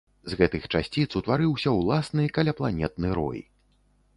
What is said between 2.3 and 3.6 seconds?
каляпланетны рой.